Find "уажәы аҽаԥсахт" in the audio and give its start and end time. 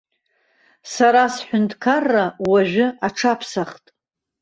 2.49-3.85